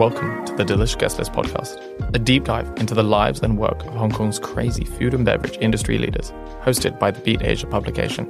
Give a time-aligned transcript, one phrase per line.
[0.00, 1.76] welcome to the Delish Guest List podcast,
[2.14, 5.58] a deep dive into the lives and work of Hong Kong's crazy food and beverage
[5.60, 6.32] industry leaders,
[6.62, 8.26] hosted by the Beat Asia publication.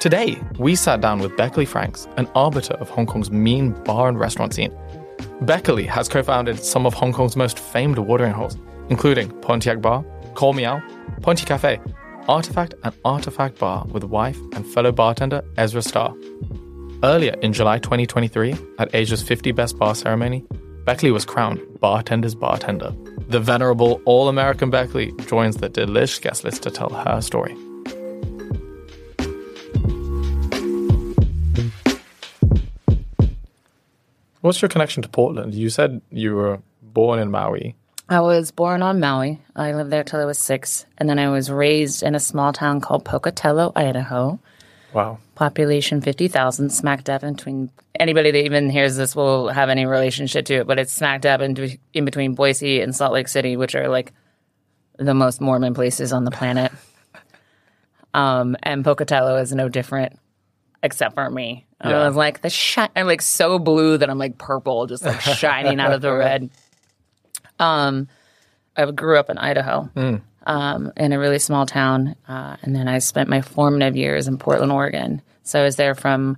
[0.00, 4.18] Today, we sat down with Beckaly Franks, an arbiter of Hong Kong's mean bar and
[4.18, 4.72] restaurant scene.
[5.42, 8.56] Beckaly has co founded some of Hong Kong's most famed watering holes,
[8.88, 10.04] including Pontiac Bar,
[10.34, 10.82] Call Me Al,
[11.20, 11.80] Ponty Cafe,
[12.26, 16.12] Artifact, and Artifact Bar with wife and fellow bartender Ezra Star.
[17.04, 20.44] Earlier in July 2023, at Asia's 50 Best Bar ceremony,
[20.84, 22.92] Beckaly was crowned Bartender's Bartender.
[23.26, 27.54] The venerable All American Beckaly joins the Delish guest list to tell her story.
[34.42, 35.54] What's your connection to Portland?
[35.54, 37.74] You said you were born in Maui.
[38.08, 39.40] I was born on Maui.
[39.56, 40.86] I lived there till I was six.
[40.98, 44.38] And then I was raised in a small town called Pocatello, Idaho.
[44.92, 45.18] Wow.
[45.34, 47.70] Population 50,000, smack dab in between.
[47.98, 51.40] Anybody that even hears this will have any relationship to it, but it's smack dab
[51.40, 54.12] in, in between Boise and Salt Lake City, which are like
[54.98, 56.72] the most Mormon places on the planet.
[58.14, 60.18] Um, and Pocatello is no different,
[60.82, 61.66] except for me.
[61.82, 62.02] Yeah.
[62.02, 65.18] I was like the shi- I'm like so blue that I'm like purple, just like
[65.22, 66.50] shining out of the red.
[67.58, 68.08] Um,
[68.76, 69.88] I grew up in Idaho,
[70.46, 74.38] um, in a really small town, uh, and then I spent my formative years in
[74.38, 75.22] Portland, Oregon.
[75.42, 76.36] So I was there from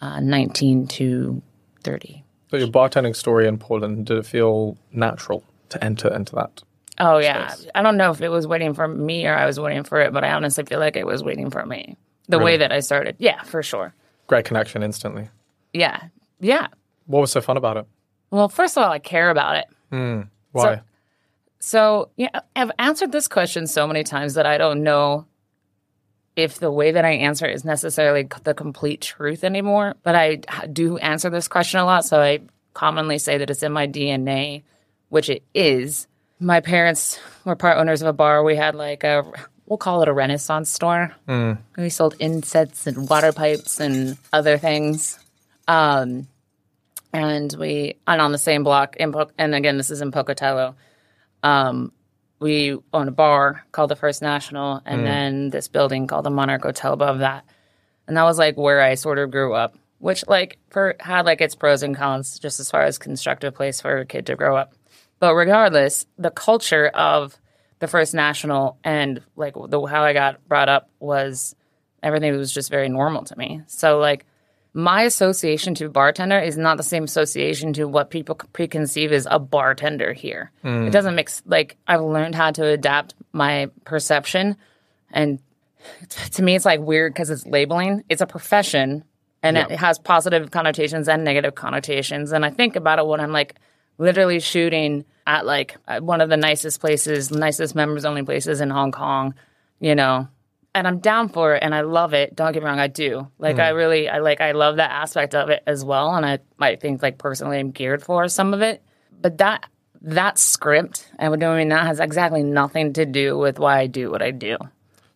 [0.00, 1.42] uh, 19 to
[1.82, 2.22] 30.
[2.50, 6.62] So your bartending story in Portland, did it feel natural to enter into that?
[7.00, 9.82] Oh yeah, I don't know if it was waiting for me or I was waiting
[9.82, 11.96] for it, but I honestly feel like it was waiting for me.
[12.28, 13.92] The way that I started, yeah, for sure,
[14.28, 15.28] Great connection instantly.
[15.72, 16.04] yeah,
[16.40, 16.68] yeah.
[17.06, 17.86] What was so fun about it?
[18.30, 19.66] Well, first of all, I care about it.
[20.52, 20.62] Why?
[20.76, 20.80] So,
[22.16, 25.26] yeah, I've answered this question so many times that I don't know
[26.36, 29.94] if the way that I answer is necessarily the complete truth anymore.
[30.02, 32.04] But I do answer this question a lot.
[32.04, 32.40] So I
[32.74, 34.62] commonly say that it's in my DNA,
[35.08, 36.06] which it is.
[36.40, 38.42] My parents were part owners of a bar.
[38.42, 39.24] We had like a,
[39.66, 41.14] we'll call it a Renaissance store.
[41.76, 45.18] We sold insets and water pipes and other things.
[45.68, 46.26] Um,
[47.12, 50.74] and we, and on the same block, in and again, this is in Pocatello
[51.44, 51.92] um,
[52.40, 56.62] we own a bar called the First National, and then this building called the Monarch
[56.62, 57.44] Hotel above that.
[58.08, 61.40] And that was like where I sort of grew up, which like for had like
[61.40, 64.56] its pros and cons, just as far as constructive place for a kid to grow
[64.56, 64.74] up.
[65.20, 67.38] But regardless, the culture of
[67.78, 71.54] the First National and like the how I got brought up was
[72.02, 73.62] everything was just very normal to me.
[73.66, 74.26] So like
[74.74, 79.38] my association to bartender is not the same association to what people preconceive as a
[79.38, 80.50] bartender here.
[80.64, 80.88] Mm.
[80.88, 81.42] It doesn't mix.
[81.46, 84.56] Like I've learned how to adapt my perception,
[85.12, 85.38] and
[86.32, 88.02] to me, it's like weird because it's labeling.
[88.08, 89.04] It's a profession,
[89.44, 92.32] and it has positive connotations and negative connotations.
[92.32, 93.54] And I think about it when I'm like
[93.98, 98.70] literally shooting at like uh, one of the nicest places, nicest members only places in
[98.70, 99.34] Hong Kong.
[99.78, 100.28] You know,
[100.74, 102.34] and I'm down for it and I love it.
[102.34, 103.28] Don't get me wrong, I do.
[103.38, 103.76] Like I mm.
[103.76, 106.14] really I like I love that aspect of it as well.
[106.14, 108.82] And I might think like personally I'm geared for some of it.
[109.20, 109.66] But that
[110.02, 114.10] that script and what mean that has exactly nothing to do with why I do
[114.10, 114.58] what I do.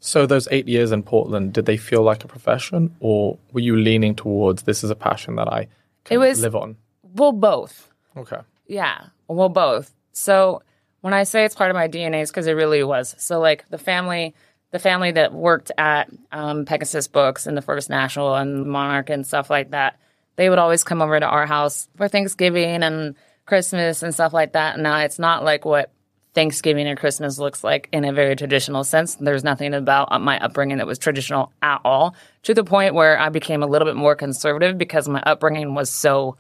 [0.01, 3.77] So those eight years in Portland, did they feel like a profession, or were you
[3.77, 5.67] leaning towards this is a passion that I
[6.05, 6.77] can It was- live on?
[7.03, 7.91] Well, both.
[8.17, 8.39] Okay.
[8.67, 9.07] Yeah.
[9.27, 9.93] Well, both.
[10.13, 10.63] So
[11.01, 13.15] when I say it's part of my DNA, it's because it really was.
[13.19, 14.35] So like the family,
[14.71, 19.27] the family that worked at um, Pegasus Books and the First National and Monarch and
[19.27, 19.99] stuff like that,
[20.37, 23.15] they would always come over to our house for Thanksgiving and
[23.47, 24.79] Christmas and stuff like that.
[24.79, 25.91] Now it's not like what
[26.35, 29.17] Thanksgiving or Christmas looks like in a very traditional sense.
[29.17, 33.31] There's nothing about my upbringing that was traditional at all, to the point where I
[33.31, 36.37] became a little bit more conservative because my upbringing was so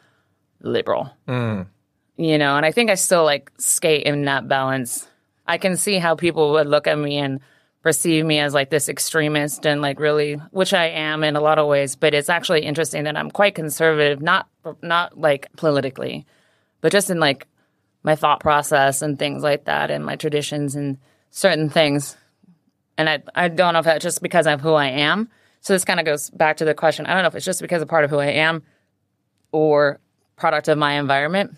[0.60, 1.10] liberal
[2.18, 5.08] you know, and I think I still like skate in that balance.
[5.46, 7.40] I can see how people would look at me and
[7.82, 11.58] perceive me as like this extremist and like really, which I am in a lot
[11.58, 11.96] of ways.
[11.96, 14.48] But it's actually interesting that I'm quite conservative, not
[14.82, 16.26] not like politically,
[16.80, 17.46] but just in like
[18.02, 20.98] my thought process and things like that, and my traditions and
[21.30, 22.16] certain things.
[22.96, 25.28] And I I don't know if that's just because of who I am.
[25.60, 27.06] So this kind of goes back to the question.
[27.06, 28.62] I don't know if it's just because of part of who I am
[29.52, 29.98] or
[30.36, 31.56] product of my environment.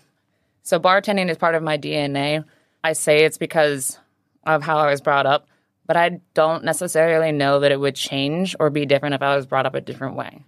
[0.63, 2.43] So bartending is part of my DNA.
[2.83, 3.99] I say it's because
[4.45, 5.47] of how I was brought up,
[5.85, 9.45] but I don't necessarily know that it would change or be different if I was
[9.45, 10.43] brought up a different way.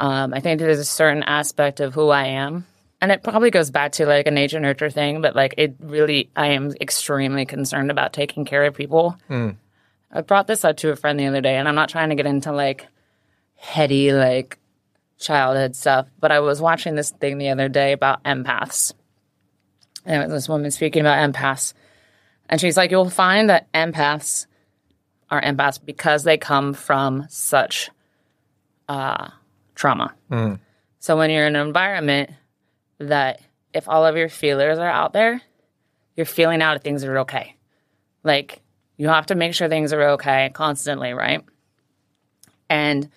[0.00, 2.66] Um, I think there's a certain aspect of who I am,
[3.00, 5.20] and it probably goes back to like a nature nurture thing.
[5.20, 9.16] But like it really, I am extremely concerned about taking care of people.
[10.10, 12.14] I brought this up to a friend the other day, and I'm not trying to
[12.14, 12.86] get into like
[13.56, 14.58] heady like
[15.18, 18.92] childhood stuff, but I was watching this thing the other day about empaths
[20.04, 21.72] And it was this woman speaking about empaths.
[22.48, 24.46] And she's like, you'll find that empaths
[25.30, 27.90] are empaths because they come from such
[28.88, 29.28] uh,
[29.74, 30.14] trauma.
[30.98, 32.30] So when you're in an environment
[32.98, 33.40] that
[33.72, 35.42] if all of your feelers are out there,
[36.16, 37.56] you're feeling out if things are okay.
[38.22, 38.62] Like
[38.96, 41.42] you have to make sure things are okay constantly, right?
[42.70, 43.10] And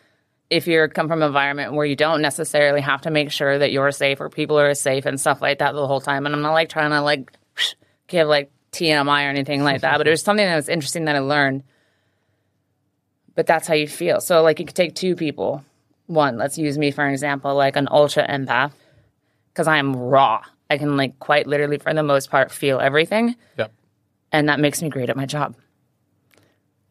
[0.50, 3.71] if you come from an environment where you don't necessarily have to make sure that
[3.71, 6.42] you're safe or people are safe and stuff like that the whole time, and I'm
[6.42, 7.31] not like trying to like
[8.07, 11.15] give like TMI or anything like that, but it was something that was interesting that
[11.15, 11.63] I learned.
[13.38, 14.19] But that's how you feel.
[14.19, 15.63] So like you could take two people.
[16.07, 18.72] One, let's use me for an example, like an ultra empath,
[19.54, 20.42] because I am raw.
[20.72, 23.72] I can like quite literally, for the most part, feel everything Yep.
[24.31, 25.56] and that makes me great at my job.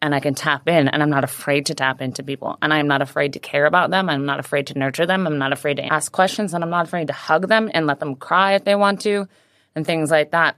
[0.01, 2.87] And I can tap in, and I'm not afraid to tap into people, and I'm
[2.87, 4.09] not afraid to care about them.
[4.09, 5.27] I'm not afraid to nurture them.
[5.27, 7.99] I'm not afraid to ask questions, and I'm not afraid to hug them and let
[7.99, 9.27] them cry if they want to,
[9.75, 10.57] and things like that.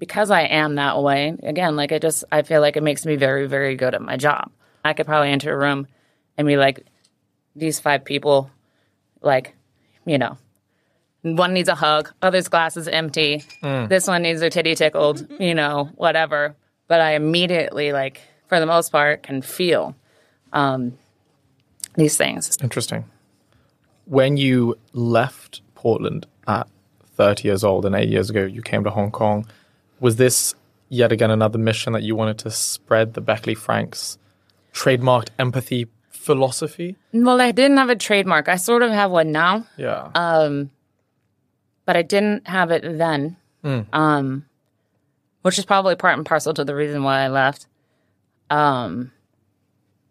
[0.00, 3.14] Because I am that way, again, like I just, I feel like it makes me
[3.16, 4.50] very, very good at my job.
[4.82, 5.86] I could probably enter a room
[6.36, 6.84] and be like,
[7.54, 8.50] these five people,
[9.20, 9.54] like,
[10.06, 10.38] you know,
[11.22, 13.44] one needs a hug, other's glass is empty.
[13.88, 16.56] This one needs their titty tickled, you know, whatever.
[16.88, 19.94] But I immediately, like, for the most part, can feel
[20.54, 20.96] um,
[21.94, 22.56] these things.
[22.62, 23.04] Interesting.
[24.06, 26.66] When you left Portland at
[27.16, 29.46] 30 years old and eight years ago, you came to Hong Kong.
[30.00, 30.54] Was this
[30.88, 34.18] yet again another mission that you wanted to spread the Beckaly Franks
[34.72, 36.96] trademarked empathy philosophy?
[37.12, 38.48] Well, I didn't have a trademark.
[38.48, 40.10] I sort of have one now, Yeah.
[40.14, 40.70] um,
[41.84, 43.36] but I didn't have it then,
[43.92, 44.46] um,
[45.42, 47.66] which is probably part and parcel to the reason why I left.
[48.48, 49.12] Um,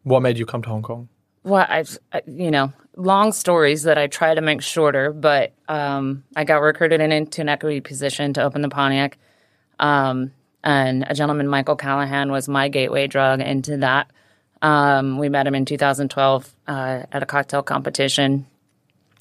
[0.03, 1.09] what made you come to Hong Kong?
[1.43, 6.23] well, I've, I, you know, long stories that I try to make shorter, but um,
[6.35, 9.17] I got recruited in into an equity position to open the Pontiac.
[9.79, 10.31] Um,
[10.63, 14.11] and a gentleman, Michael Callahan, was my gateway drug into that.
[14.61, 18.45] Um, we met him in 2012 uh, at a cocktail competition.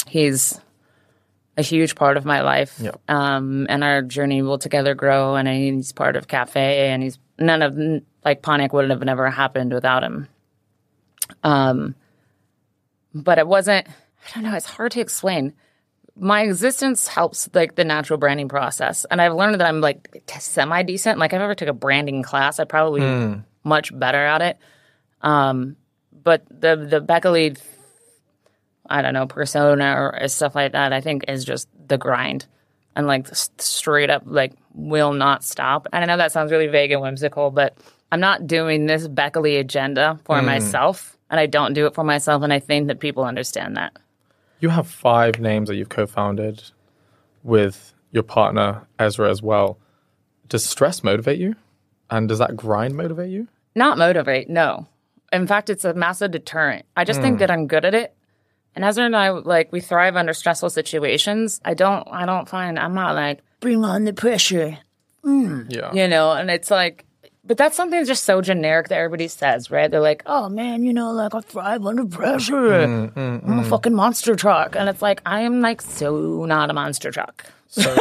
[0.09, 0.61] He's
[1.57, 3.01] a huge part of my life, Yep.
[3.09, 5.37] um, and our journey will together grow.
[5.37, 7.79] And he's part of Cafe, and he's none of
[8.25, 10.29] like Pontiac would have never happened without him.
[11.45, 11.95] Um,
[13.15, 13.87] but it wasn't.
[13.89, 14.57] I don't know.
[14.57, 15.55] It's hard to explain.
[16.21, 20.83] My existence helps like the natural branding process, and I've learned that I'm like semi
[20.83, 21.19] decent.
[21.19, 24.59] Like if I ever took a branding class, I'd probably be much better at it.
[25.23, 25.77] Um,
[26.13, 27.59] but the the Beckaly,
[28.89, 32.47] I don't know, persona or stuff like that, I think is just the grind,
[32.97, 33.29] and like
[33.59, 35.87] straight up like will not stop.
[35.93, 37.77] And I know that sounds really vague and whimsical, but
[38.11, 42.43] I'm not doing this Beckaly agenda for myself, and I don't do it for myself,
[42.43, 43.93] and I think that people understand that.
[44.61, 46.63] You have five names that you've co founded
[47.43, 49.79] with your partner, Ezra, as well.
[50.49, 51.55] Does stress motivate you?
[52.11, 53.49] And does that grind motivate you?
[53.75, 54.89] Not motivate, no.
[55.33, 56.87] In fact, it's a massive deterrent.
[56.97, 57.41] I just think hmm.
[57.41, 58.15] that I'm good at it.
[58.75, 61.61] And Ezra and I, like, we thrive under stressful situations.
[61.65, 64.79] I don't, I don't find, I'm not like, bring on the pressure,
[65.25, 65.67] mm.
[65.69, 65.93] Yeah.
[65.93, 67.05] you know, and it's like,
[67.49, 69.91] but that's something that's just so generic that everybody says, right?
[69.91, 72.55] They're like, oh man, you know, like I thrive under pressure.
[72.55, 73.67] Mm, I'm a mm, mm.
[73.67, 74.77] fucking monster truck.
[74.77, 77.47] And it's like, I am like so not a monster truck.
[77.69, 77.83] So,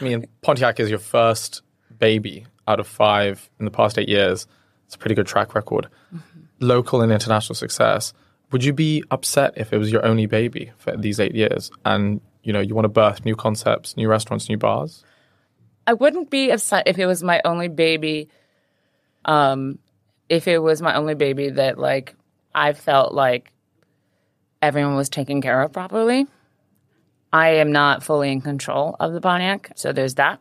[0.00, 1.62] I mean, Pontiac is your first
[1.98, 4.48] baby out of five in the past eight years.
[4.86, 5.86] It's a pretty good track record.
[6.12, 6.40] Mm-hmm.
[6.58, 8.12] Local and international success.
[8.50, 12.20] Would you be upset if it was your only baby for these eight years and,
[12.42, 15.04] you know, you want to birth new concepts, new restaurants, new bars?
[15.86, 18.28] I wouldn't be upset if it was my only baby.
[19.24, 19.78] Um,
[20.28, 22.14] if it was my only baby that like
[22.54, 23.52] I felt like
[24.60, 26.26] everyone was taken care of properly.
[27.32, 30.40] I am not fully in control of the Pontiac, so there's that.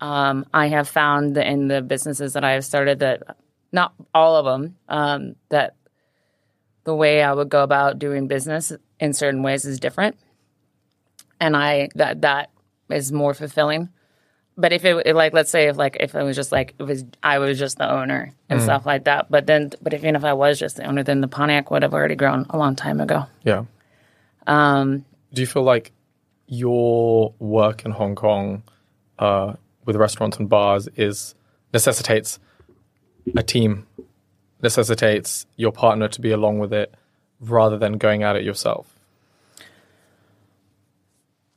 [0.00, 3.22] Um, I have found that in the businesses that I have started that
[3.72, 5.74] not all of them um, that
[6.84, 10.16] the way I would go about doing business in certain ways is different,
[11.40, 12.50] and I that that
[12.90, 13.88] is more fulfilling
[14.56, 17.04] but if it like let's say if like if it was just like it was
[17.22, 19.30] I was just the owner and stuff like that.
[19.30, 21.82] But then but if, even if I was just the owner, then the Pontiac would
[21.82, 23.26] have already grown a long time ago.
[23.44, 23.64] Yeah.
[24.46, 25.92] Um, Do you feel like
[26.46, 28.62] your work in Hong Kong
[29.18, 31.34] uh, with restaurants and bars is
[31.72, 32.38] necessitates
[33.36, 33.86] a team,
[34.62, 36.94] necessitates your partner to be along with it
[37.40, 38.95] rather than going at it yourself?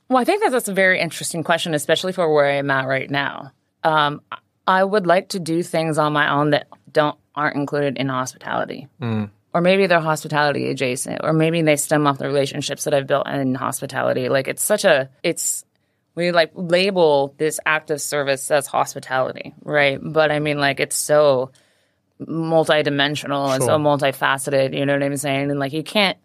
[0.10, 3.10] Well, I think that that's a very interesting question, especially for where I'm at right
[3.10, 3.52] now.
[3.84, 4.22] Um,
[4.68, 8.88] I would like to do things on my own that don't aren't included in hospitality.
[9.54, 13.28] Or maybe they're hospitality adjacent, or maybe they stem off the relationships that I've built
[13.28, 14.30] in hospitality.
[14.30, 15.66] Like it's such a, it's
[16.14, 20.00] we like label this act of service as hospitality, right?
[20.02, 21.52] But I mean, like it's so
[22.22, 24.78] multidimensional and so multifaceted.
[24.78, 25.50] You know what I'm saying?
[25.50, 26.18] And like you can't,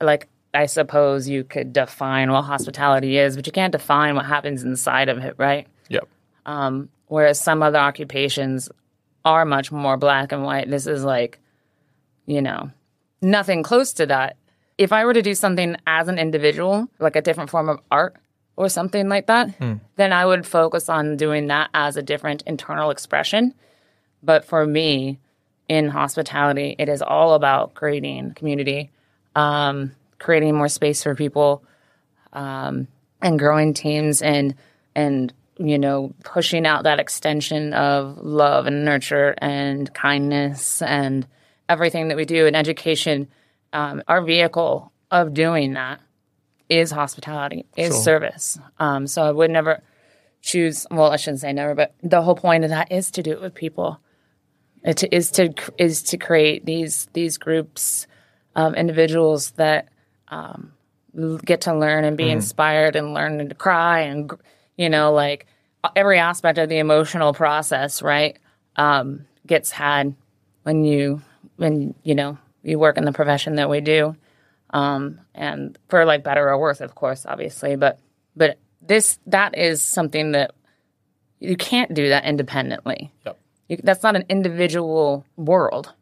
[0.00, 4.62] like I suppose you could define what hospitality is, but you can't define what happens
[4.62, 5.66] inside of it, right?
[5.88, 6.08] Yep.
[7.06, 8.68] Whereas some other occupations
[9.24, 10.70] are much more black and white.
[10.70, 11.38] This is like,
[12.26, 12.70] you know,
[13.20, 14.36] nothing close to that.
[14.78, 18.16] If I were to do something as an individual, like a different form of art
[18.56, 19.58] or something like that,
[19.96, 23.54] then I would focus on doing that as a different internal expression.
[24.22, 25.18] But for me,
[25.68, 28.90] in hospitality, it is all about creating community,
[29.34, 29.92] um,
[30.24, 31.62] creating more space for people,
[32.32, 32.88] um,
[33.20, 34.54] and growing teams and
[34.96, 41.26] and you know pushing out that extension of love and nurture and kindness and
[41.68, 43.28] everything that we do in education.
[43.72, 46.00] Um, our vehicle of doing that
[46.68, 48.02] is hospitality, is Sure.
[48.02, 48.58] service.
[48.78, 49.82] Um, so I would never
[50.42, 50.86] choose.
[50.90, 53.40] Well, I shouldn't say never, but the whole point of that is to do it
[53.40, 54.00] with people.
[54.82, 58.06] it is to, is to is to create these these groups,
[58.54, 59.88] um, individuals that
[60.28, 60.72] um,
[61.44, 64.30] get to learn and be inspired and learn to cry and
[64.76, 65.46] you know like
[65.94, 68.38] every aspect of the emotional process, right?
[68.76, 70.14] Um, gets had
[70.62, 71.22] when you
[71.56, 74.16] when you know you work in the profession that we do
[74.74, 77.76] um, and for like better or worse, of course, obviously.
[77.76, 78.00] But
[78.36, 80.52] but this that is something that
[81.38, 83.12] you can't do that independently.
[83.24, 83.38] Yep.
[83.68, 85.92] You, that's not an individual world.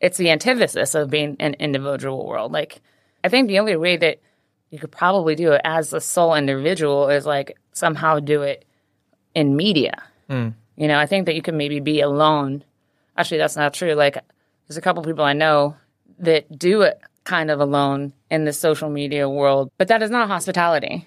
[0.00, 2.52] It's the antithesis of being an individual world.
[2.52, 2.80] Like
[3.24, 4.20] I think the only way that
[4.70, 8.64] you could probably do it as a sole individual is like somehow do it
[9.34, 10.02] in media.
[10.76, 12.64] You know, I think that you can maybe be alone.
[13.16, 13.92] Actually, that's not true.
[13.94, 14.18] Like
[14.66, 15.76] there's a couple people I know
[16.18, 20.28] that do it kind of alone in the social media world, but that is not
[20.28, 21.06] hospitality.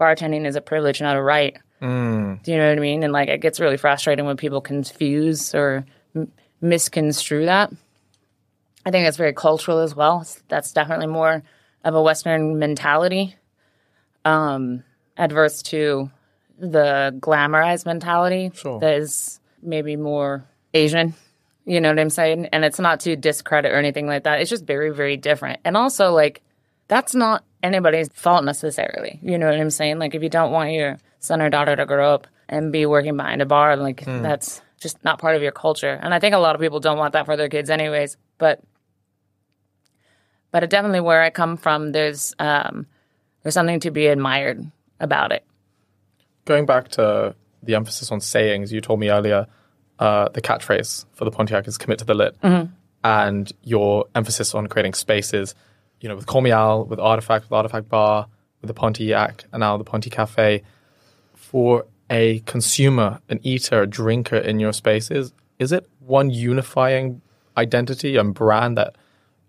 [0.00, 1.56] Bartending is a privilege, not a right.
[1.82, 2.42] Mm.
[2.42, 3.02] Do you know what I mean?
[3.02, 5.84] And like, it gets really frustrating when people confuse or
[6.14, 7.72] m- misconstrue that.
[8.86, 10.26] I think that's very cultural as well.
[10.48, 11.42] That's definitely more
[11.84, 13.36] of a Western mentality,
[14.24, 14.84] um,
[15.16, 16.10] adverse to
[16.58, 18.80] the glamorized mentality Sure.
[18.80, 21.14] that is maybe more Asian.
[21.64, 22.46] You know what I'm saying?
[22.52, 24.40] And it's not to discredit or anything like that.
[24.40, 25.60] It's just very, very different.
[25.64, 26.42] And also, like,
[26.88, 29.18] that's not anybody's fault necessarily.
[29.22, 29.98] You know what I'm saying?
[29.98, 33.16] Like, if you don't want your son or daughter to grow up and be working
[33.16, 35.98] behind a bar, like, that's just not part of your culture.
[36.02, 38.18] And I think a lot of people don't want that for their kids, anyways.
[38.36, 38.60] But,
[40.54, 42.86] but definitely where I come from, there's um,
[43.42, 44.64] there's something to be admired
[45.00, 45.44] about it.
[46.44, 47.34] Going back to
[47.64, 49.48] the emphasis on sayings, you told me earlier
[49.98, 52.36] uh, the catchphrase for the Pontiac is commit to the lit.
[53.02, 55.56] And your emphasis on creating spaces,
[56.00, 58.28] you know, with Call Me Al, with Artifact, with Artifact Bar,
[58.60, 60.62] with the Pontiac, and now the Ponty Cafe.
[61.34, 67.22] For a consumer, an eater, a drinker in your spaces, is it one unifying
[67.56, 68.94] identity and brand that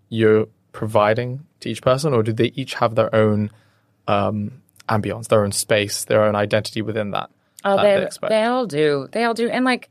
[0.09, 3.49] you're providing to each person, or do they each have their own
[4.07, 7.29] um, ambience, their own space, their own identity within that?
[7.63, 7.83] Oh, that
[8.21, 9.07] they, they they, all do.
[9.11, 9.49] They all do.
[9.49, 9.89] And like,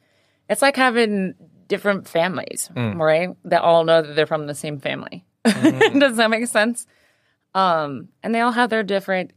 [0.48, 1.34] it's like having
[1.66, 2.98] different families, Mm.
[2.98, 3.30] right?
[3.46, 5.24] That all know that they're from the same family.
[5.44, 5.98] Mm-hmm.
[6.04, 6.86] Does that make sense?
[7.54, 9.32] Um, and they all have their different,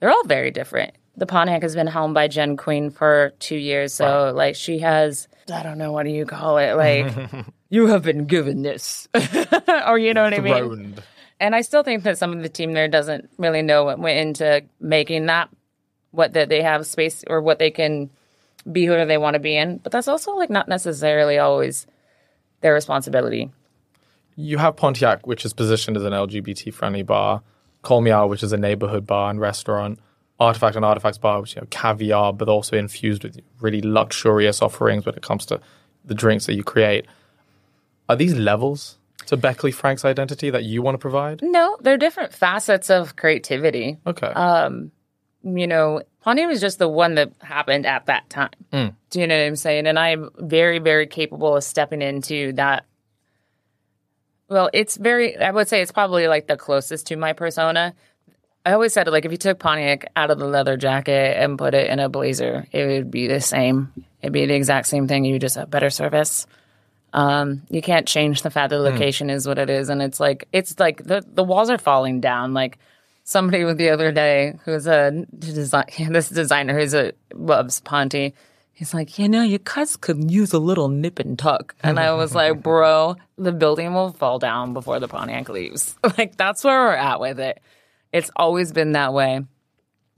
[0.00, 0.94] they're all very different.
[1.16, 3.94] The Pontiac has been helmed by Jen Queen for two years.
[3.94, 6.72] So, like, she has, I don't know, what do you call it?
[6.74, 7.06] Like,
[7.68, 9.08] you have been given this.
[9.86, 10.94] or, you know what I mean?
[11.38, 14.18] And I still think that some of the team there doesn't really know what went
[14.18, 15.50] into making that,
[16.10, 18.10] what that they have space or what they can
[18.70, 19.78] be who they want to be in.
[19.78, 21.86] But that's also like not necessarily always
[22.62, 23.50] their responsibility.
[24.34, 27.42] You have Pontiac, which is positioned as an LGBT friendly bar,
[27.82, 29.98] Call Me Al, which is a neighborhood bar and restaurant,
[30.38, 35.06] Artifact and Artifacts Bar, which you know, caviar, but also infused with really luxurious offerings
[35.06, 35.60] when it comes to
[36.04, 37.06] the drinks that you create.
[38.08, 41.40] Are these levels to Beckaly Frank's identity that you want to provide?
[41.42, 43.98] No, they're different facets of creativity.
[44.06, 44.28] Okay.
[44.28, 44.92] Um,
[45.42, 48.50] you know, Pontiac was just the one that happened at that time.
[49.10, 49.86] Do you know what I'm saying?
[49.86, 52.84] And I'm very, very capable of stepping into that.
[54.48, 57.94] Well, it's very, I would say it's probably like the closest to my persona.
[58.64, 61.74] I always said, like, if you took Pontiac out of the leather jacket and put
[61.74, 63.92] it in a blazer, it would be the same.
[64.20, 65.24] It'd be the exact same thing.
[65.24, 66.48] You just have better service.
[67.16, 70.20] Um, you can't change the fact that the location is what it is, and it's
[70.20, 72.52] like it's like the the walls are falling down.
[72.52, 72.78] Like
[73.24, 78.34] somebody with the other day who's a design this designer who's a loves Ponty.
[78.74, 81.74] He's like, you know, you guys could use a little nip and tuck.
[81.82, 85.96] And I was like, bro, the building will fall down before the Pontiac leaves.
[86.18, 87.62] like that's where we're at with it.
[88.12, 89.40] It's always been that way.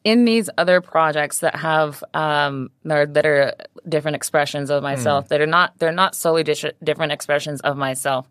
[0.09, 3.53] In these other projects that have um, that that are
[3.87, 8.27] different expressions of myself that are not they're not solely dis- different expressions of myself.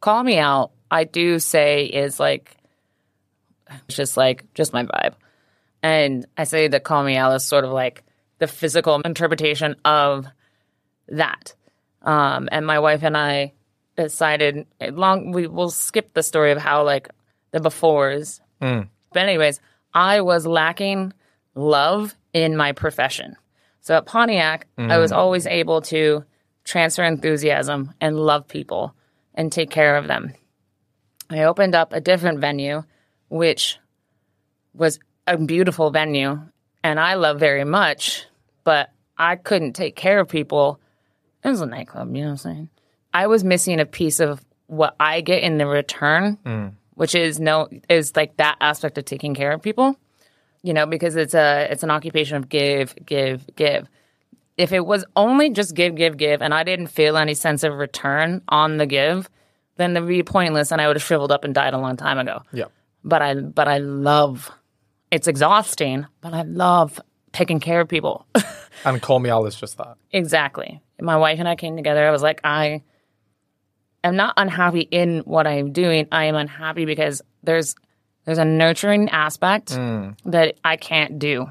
[0.00, 0.72] Call Me Al.
[0.90, 2.56] I do say is like
[3.86, 5.14] it's just like just my vibe,
[5.84, 8.02] and I say that Call Me Al is sort of like
[8.38, 10.26] the physical interpretation of
[11.10, 11.54] that.
[12.02, 13.52] Um, and my wife and I
[13.96, 17.08] decided long we will skip the story of how like
[17.52, 18.40] the befores.
[19.12, 19.60] But anyways,
[19.94, 21.12] I was lacking
[21.54, 23.36] love in my profession.
[23.80, 25.16] So at Pontiac, I was mm.
[25.16, 26.24] always able to
[26.64, 28.94] transfer enthusiasm and love people
[29.34, 30.34] and take care of them.
[31.30, 32.84] I opened up a different venue,
[33.28, 33.78] which
[34.74, 36.40] was a beautiful venue
[36.82, 38.26] and I love very much,
[38.64, 40.80] but I couldn't take care of people.
[41.44, 42.68] It was a nightclub, you know what I'm saying?
[43.12, 46.72] I was missing a piece of what I get in the return, mm.
[46.94, 49.96] which is no is like that aspect of taking care of people.
[50.62, 53.88] You know, because it's a it's an occupation of give, give, give.
[54.58, 57.72] If it was only just give, give, give, and I didn't feel any sense of
[57.74, 59.30] return on the give,
[59.76, 62.18] then it'd be pointless, and I would have shriveled up and died a long time
[62.18, 62.66] ago Yeah.
[63.02, 64.50] but I but I love
[65.10, 67.00] it's exhausting, but I love
[67.32, 68.26] taking care of people.
[68.84, 69.96] And Call Me Al is just that.
[70.10, 70.80] exactly.
[71.00, 72.06] My wife and I came together.
[72.06, 72.82] I was like, I
[74.02, 76.06] am not unhappy in what I'm doing.
[76.10, 77.74] I am unhappy because there's
[78.24, 81.48] there's a nurturing aspect that I can't do.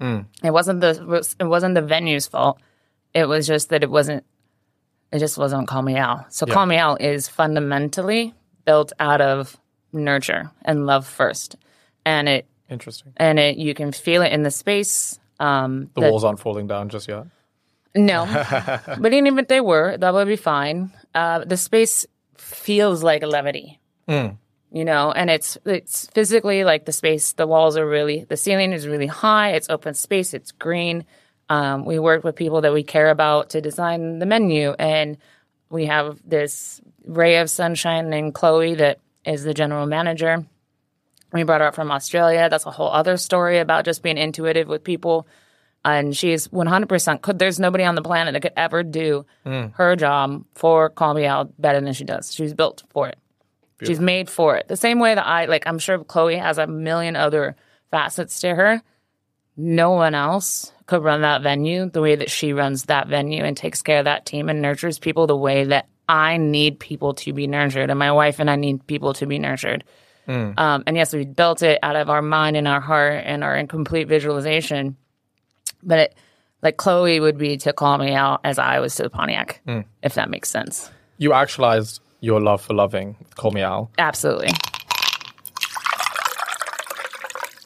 [0.00, 2.60] It wasn't the it wasn't the venue's fault.
[3.14, 4.24] It was just that it wasn't
[5.12, 6.26] it just wasn't Call Me Al.
[6.28, 8.34] So Call Me Al is fundamentally
[8.64, 9.56] built out of
[9.92, 11.56] nurture and love first.
[12.04, 13.12] And it Interesting.
[13.16, 15.18] and it you can feel it in the space.
[15.40, 17.24] Um, The that- walls aren't falling down just yet.
[17.94, 18.26] no,
[19.00, 20.92] but even if they were, that would be fine.
[21.14, 22.06] Uh, the space
[22.36, 23.80] feels like levity,
[24.70, 27.32] you know, and it's it's physically like the space.
[27.32, 29.52] The walls are really, the ceiling is really high.
[29.52, 30.34] It's open space.
[30.34, 31.04] It's green.
[31.48, 35.16] Um, we work with people that we care about to design the menu, and
[35.70, 40.44] we have this ray of sunshine named Chloe that is the general manager.
[41.32, 42.48] We brought her up from Australia.
[42.48, 45.26] That's a whole other story about just being intuitive with people.
[45.84, 47.38] And she's 100% could.
[47.38, 49.24] There's nobody on the planet that could ever do
[49.74, 52.34] her job for Call Me Al better than she does.
[52.34, 53.18] She's built for it.
[53.86, 54.66] She's made for it.
[54.68, 57.56] The same way that I, like, I'm sure Chloe has a million other
[57.90, 58.82] facets to her.
[59.56, 63.56] No one else could run that venue the way that she runs that venue and
[63.56, 67.32] takes care of that team and nurtures people the way that I need people to
[67.32, 67.90] be nurtured.
[67.90, 69.84] And my wife and I need people to be nurtured.
[70.58, 73.56] Um, and yes, we built it out of our mind and our heart and our
[73.56, 74.96] incomplete visualization.
[75.82, 76.14] But it,
[76.62, 79.60] like Chloe would be to Call Me Al as I was to the Pontiac,
[80.02, 80.90] if that makes sense.
[81.16, 83.90] You actualized your love for loving Call Me Al.
[83.98, 84.50] Absolutely.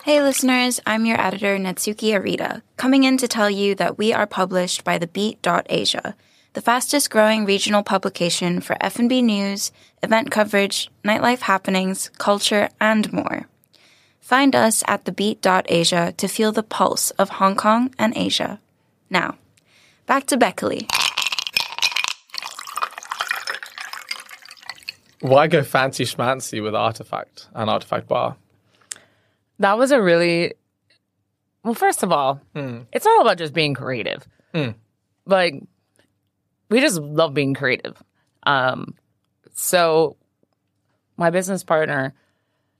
[0.04, 4.26] Hey listeners, I'm your editor Natsuki Arita, coming in to tell you that we are
[4.26, 6.16] published by the Beat.Asia,
[6.54, 9.70] the fastest growing regional publication for F&B news,
[10.02, 13.46] event coverage, nightlife happenings, culture, and more.
[14.20, 18.60] Find us at the Beat.Asia to feel the pulse of Hong Kong and Asia.
[19.08, 19.36] Now,
[20.06, 20.88] back to Beckaly.
[25.22, 28.36] Why go fancy schmancy with Artifact and Artifact Bar?
[29.58, 30.54] That was a really
[31.62, 31.74] well.
[31.74, 34.26] First of all, it's all about just being creative.
[35.24, 35.62] Like
[36.68, 38.02] we just love being creative.
[38.44, 38.96] Um,
[39.54, 40.16] so
[41.16, 42.14] my business partner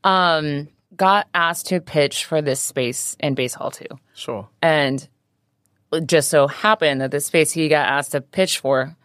[0.03, 4.49] um, got asked to pitch for this space in Base Hall Two, Sure.
[4.61, 5.07] and
[5.93, 8.97] it just so happened that the space he got asked to pitch for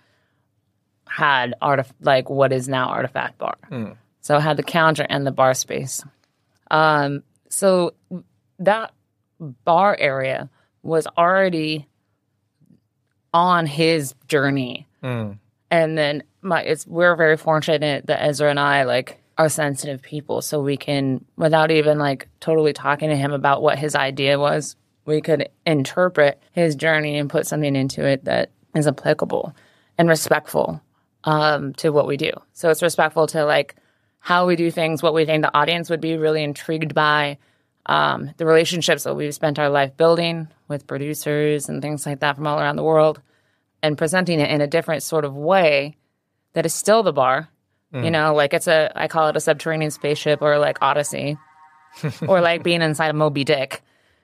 [1.10, 3.58] had artif- like what is now Artifact Bar.
[4.22, 6.04] So it had the counter and the bar space.
[6.70, 7.93] Um, so
[8.60, 8.91] that
[9.39, 10.50] bar area
[10.84, 11.88] was already
[13.34, 14.88] on his journey.
[15.70, 20.41] And then my it's we're very fortunate that Ezra and I like are sensitive people,
[20.41, 24.76] so we can without even like totally talking to him about what his idea was,
[25.06, 29.54] we could interpret his journey and put something into it that is applicable
[29.98, 30.82] and respectful
[31.27, 32.31] um, to what we do.
[32.53, 33.75] So it's respectful to like
[34.19, 37.37] how we do things, what we think the audience would be really intrigued by,
[37.85, 42.37] um, the relationships that we've spent our life building with producers and things like that
[42.37, 43.21] from all around the world,
[43.83, 45.97] and presenting it in a different sort of way
[46.53, 47.49] that is still the bar.
[48.03, 51.37] You know, like it's a, I call it a subterranean spaceship or like Odyssey,
[52.27, 53.81] or like being inside a Moby Dick.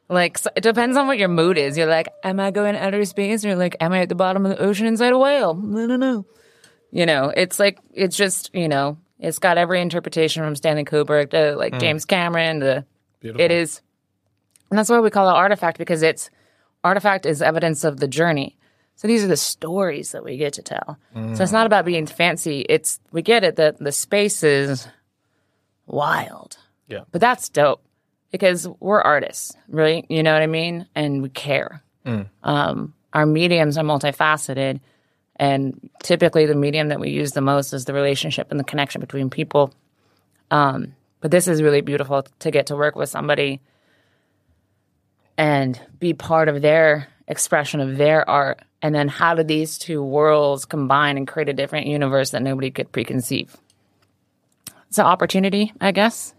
[0.10, 1.78] Like so it depends on what your mood is.
[1.78, 3.46] You're like, am I going outer space?
[3.46, 5.58] Or like, am I at the bottom of the ocean inside a whale?
[5.58, 6.26] I don't know.
[6.94, 11.32] You know, it's like it's just you know, it's got every interpretation from Stanley Kubrick
[11.32, 11.80] to like mm.
[11.80, 12.60] James Cameron.
[12.60, 12.86] To
[13.20, 13.44] Beautiful.
[13.44, 13.82] it is
[14.70, 16.30] And that's why we call it artifact because it's
[16.84, 18.58] artifact is evidence of the journey.
[18.96, 21.00] So these are the stories that we get to tell.
[21.16, 21.52] So it's mm.
[21.52, 22.64] not about being fancy.
[22.70, 24.88] It's we get it that the space is
[25.88, 26.58] wild.
[26.88, 27.06] Yeah.
[27.12, 27.84] But that's dope
[28.32, 30.06] because we're artists, right?
[30.10, 30.88] You know what I mean?
[30.94, 31.82] And we care.
[32.06, 32.28] Mm.
[32.44, 34.80] Um, our mediums are multifaceted.
[35.36, 39.02] And typically, the medium that we use the most is the relationship and the connection
[39.02, 39.74] between people.
[40.52, 43.62] Um, but this is really beautiful to get to work with somebody
[45.38, 48.62] and be part of their expression of their art.
[48.82, 52.70] And then, how do these two worlds combine and create a different universe that nobody
[52.70, 53.56] could preconceive?
[54.90, 56.36] It's an opportunity, I guess,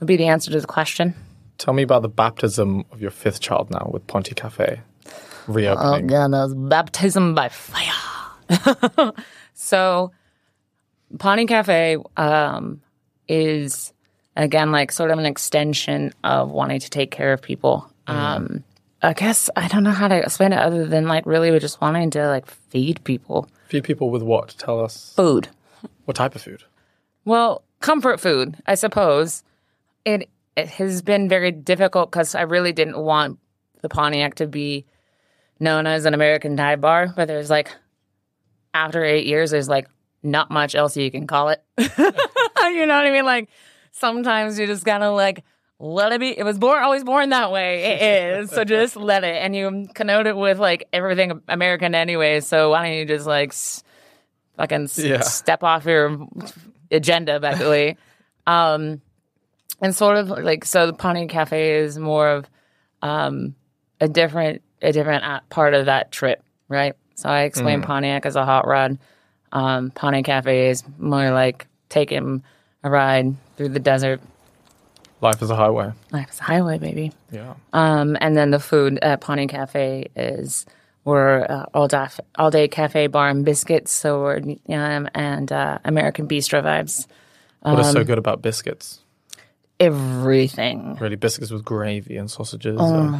[0.00, 1.14] would be the answer to the question.
[1.56, 4.80] Tell me about the baptism of your fifth child now with Ponty Cafe
[5.46, 6.04] reopening.
[6.04, 7.92] Oh, God, that was baptism by fire.
[9.54, 10.12] so,
[11.18, 12.80] Ponty Cafe um,
[13.28, 13.92] is,
[14.36, 17.90] again, like sort of an extension of wanting to take care of people.
[18.06, 18.64] Um,
[19.02, 21.80] I guess I don't know how to explain it other than like really we're just
[21.80, 24.54] wanting to like feed people Feed people with what?
[24.58, 25.14] Tell us.
[25.16, 25.48] food.
[26.04, 26.62] What type of food?
[27.24, 29.42] Well, comfort food, I suppose.
[30.04, 33.38] It it has been very difficult because I really didn't want
[33.80, 34.84] the Pontiac to be
[35.58, 37.74] known as an American dive bar, but there's like
[38.74, 39.88] after eight years, there's like
[40.22, 41.62] not much else you can call it.
[41.78, 43.24] you know what I mean?
[43.24, 43.48] Like
[43.92, 45.44] sometimes you just gotta like
[45.78, 46.36] let it be.
[46.38, 47.82] It was born always born that way.
[47.84, 48.02] It
[48.40, 48.50] is.
[48.50, 49.42] So just let it.
[49.42, 52.40] And you connote it with like everything American anyway.
[52.40, 53.82] So why don't you just like s-
[54.56, 55.20] fucking s- Yeah.
[55.20, 56.26] step off your
[56.90, 57.96] agenda, basically.
[58.46, 59.00] um,
[59.80, 62.48] and sort of like so, the Ponty Cafe is more of
[63.02, 63.56] um,
[64.00, 66.94] a different a different uh, part of that trip, right?
[67.22, 68.98] So I explained Pontiac as a hot rod.
[69.52, 72.42] Um, Ponty Cafe is more like taking
[72.82, 74.20] a ride through the desert.
[75.20, 75.92] Life is a highway.
[76.10, 77.12] Life is a highway, baby.
[77.30, 77.54] Yeah.
[77.72, 80.66] Um, and then the food at Ponty Cafe is
[81.04, 83.92] we're uh, all day all day cafe bar and biscuits.
[83.92, 84.40] So we're
[84.76, 87.06] um, and uh, American bistro vibes.
[87.60, 88.98] What is Um, so good about biscuits?
[89.78, 90.96] Everything.
[91.00, 92.78] Really, biscuits with gravy and sausages.
[92.80, 93.16] Oh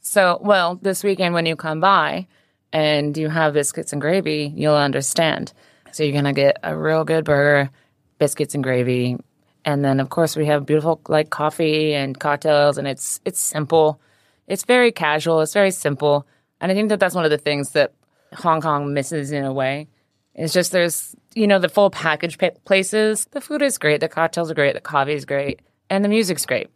[0.00, 2.26] So, well, this weekend when you come by
[2.72, 5.52] and you have biscuits and gravy, you'll understand.
[5.92, 7.70] So you're gonna get a real good burger,
[8.18, 9.18] biscuits and gravy,
[9.64, 14.00] and then of course we have beautiful like coffee and cocktails, and it's it's simple,
[14.46, 16.26] it's very casual, it's very simple,
[16.60, 17.92] and I think that that's one of the things that
[18.34, 19.88] Hong Kong misses in a way.
[20.34, 23.26] It's just there's you know the full package pa- places.
[23.26, 26.46] The food is great, the cocktails are great, the coffee is great, and the music's
[26.46, 26.68] great.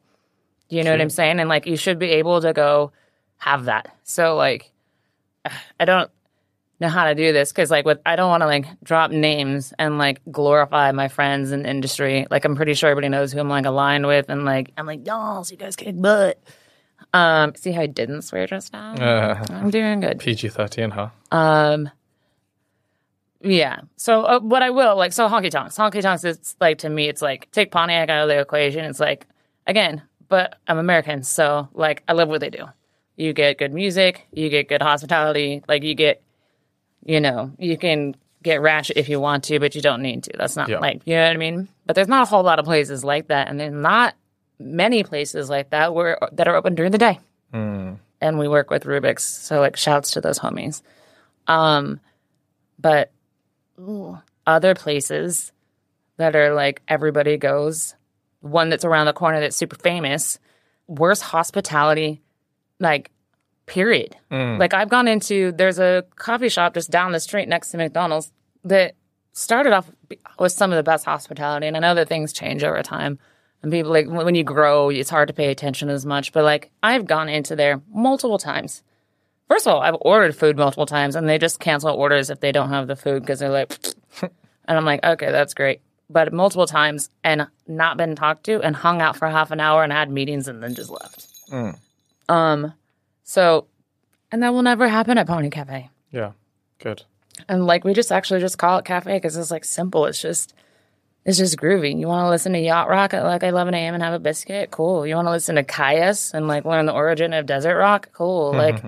[0.68, 1.38] You know what I'm saying?
[1.40, 2.92] And like you should be able to go
[3.38, 3.94] have that.
[4.02, 4.72] So like
[5.80, 6.10] I don't
[6.80, 9.72] know how to do this because like with I don't want to like drop names
[9.78, 12.26] and like glorify my friends in industry.
[12.30, 15.04] Like I'm pretty sure everybody knows who I'm like aligned with and like I'm like
[15.04, 16.38] dolls, you guys kick butt.
[17.12, 18.94] Um, see how I didn't swear just now?
[18.94, 20.18] Uh, I'm doing good.
[20.18, 21.08] PG 13, huh?
[21.30, 21.90] Um,
[23.40, 23.80] yeah.
[23.96, 26.24] So uh, what I will like, so honky tonks, honky tonks.
[26.24, 28.84] It's like to me, it's like take Pontiac out of the equation.
[28.84, 29.26] It's like
[29.66, 32.66] again, but I'm American, so like I love what they do.
[33.16, 36.22] You get good music, you get good hospitality, like you get,
[37.04, 40.32] you know, you can get ratchet if you want to, but you don't need to.
[40.36, 40.78] That's not Yeah.
[40.80, 41.68] like you know what I mean.
[41.86, 44.14] But there's not a whole lot of places like that, and there's not
[44.58, 47.18] many places like that where that are open during the day
[47.52, 49.22] and we work with Rubik's.
[49.24, 50.82] So like shouts to those homies.
[51.46, 52.00] Um,
[52.78, 53.10] but
[53.78, 55.52] ooh, other places
[56.18, 57.94] that are like everybody goes,
[58.40, 60.38] one that's around the corner that's super famous,
[60.86, 62.20] worst hospitality,
[62.80, 63.10] like
[63.66, 64.16] period.
[64.30, 64.58] Mm.
[64.58, 68.32] Like I've gone into there's a coffee shop just down the street next to McDonald's
[68.64, 68.94] that
[69.32, 69.90] started off
[70.38, 73.18] with some of the best hospitality, and I know that things change over time.
[73.62, 76.32] And people like when you grow, it's hard to pay attention as much.
[76.32, 78.82] But like I've gone into there multiple times.
[79.48, 82.50] First of all, I've ordered food multiple times, and they just cancel orders if they
[82.50, 83.78] don't have the food because they're like,
[84.22, 84.30] and
[84.66, 85.80] I'm like, okay, that's great.
[86.10, 89.84] But multiple times and not been talked to, and hung out for half an hour
[89.84, 91.28] and had meetings, and then just left.
[91.50, 91.78] Mm.
[92.28, 92.72] Um,
[93.24, 93.66] so,
[94.32, 95.90] and that will never happen at Ponty Cafe.
[96.10, 96.32] Yeah.
[96.78, 97.02] Good.
[97.48, 100.06] And like we just actually just call it cafe because it's like simple.
[100.06, 100.54] It's just
[101.24, 101.98] it's just groovy.
[101.98, 103.94] You want to listen to yacht rock at like 11 a.m.
[103.94, 104.70] and have a biscuit?
[104.70, 105.06] Cool.
[105.06, 108.10] You want to listen to Kyuss and like learn the origin of desert rock?
[108.12, 108.52] Cool.
[108.56, 108.82] Like,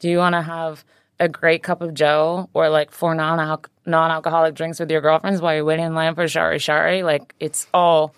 [0.00, 0.84] do you want to have
[1.18, 3.38] a great cup of Joe or like four non
[3.86, 7.02] non alcoholic drinks with your girlfriends while you're waiting in line for shari shari?
[7.02, 8.14] Like, it's all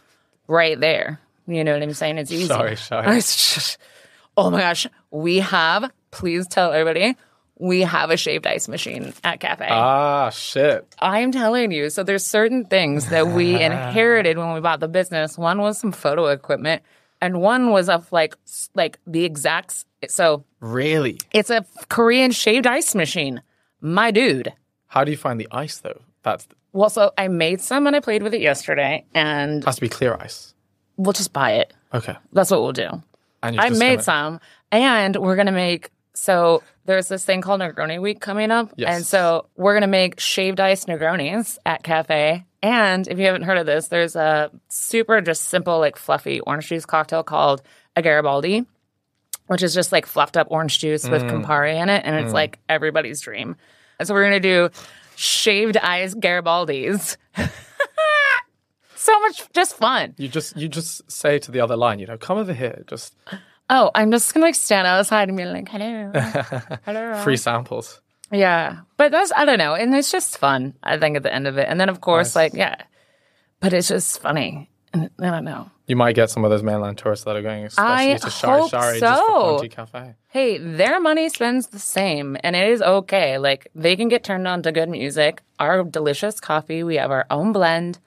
[0.48, 1.20] right there.
[1.46, 2.18] You know what I'm saying?
[2.18, 2.48] It's easy.
[2.48, 3.20] Shari shari.
[4.36, 5.90] Oh my gosh, we have.
[6.10, 7.16] Please tell everybody.
[7.58, 9.66] We have a shaved ice machine at cafe.
[9.70, 10.86] Ah, shit.
[10.98, 11.88] I'm telling you.
[11.88, 15.38] So there's certain things that we inherited when we bought the business.
[15.38, 16.82] One was some photo equipment.
[17.22, 18.36] and one was of like
[18.74, 19.84] like the exact.
[20.08, 21.18] So Really?
[21.32, 23.40] it's a Korean shaved ice machine.
[23.80, 24.52] My dude.
[24.88, 26.00] How do you find the ice though?
[26.22, 29.76] That's Well, so I made some and I played with it yesterday, and it has
[29.76, 30.52] to be clear ice.
[30.98, 31.72] we'll just buy it.
[31.94, 32.16] Okay.
[32.32, 33.02] That's what we'll do.
[33.58, 34.40] I made gonna- some,
[34.72, 35.90] and we're gonna make.
[36.14, 38.94] So there's this thing called Negroni Week coming up, Yes.
[38.96, 42.44] and so we're gonna make shaved ice Negronis at Cafe.
[42.62, 46.68] And if you haven't heard of this, there's a super just simple like fluffy orange
[46.68, 47.62] juice cocktail called
[47.94, 48.64] a Garibaldi,
[49.46, 51.44] which is just like fluffed up orange juice with Mm.
[51.44, 53.56] Campari in it, and it's like everybody's dream.
[53.98, 54.70] And so we're gonna do
[55.16, 57.16] shaved ice Garibaldis.
[59.06, 60.14] so much just fun.
[60.18, 63.14] You just you just say to the other line, you know, come over here, just
[63.68, 66.12] Oh, I'm just gonna like stand outside and be like, hello,
[66.84, 67.14] hello.
[67.24, 68.00] free samples.
[68.30, 70.74] Yeah, but that's I don't know, and it's just fun.
[70.82, 72.36] I think at the end of it, and then of course, Nice.
[72.36, 72.76] like yeah,
[73.60, 74.70] but it's just funny.
[74.92, 75.70] And I don't know.
[75.88, 78.68] You might get some of those mainland tourists that are going especially I to Shari
[78.68, 79.26] Shari just so.
[79.26, 80.14] for Ponty Cafe.
[80.28, 83.38] Hey, their money spends the same, and it is okay.
[83.38, 86.82] Like they can get turned on to good music, our delicious coffee.
[86.82, 87.98] We have our own blend.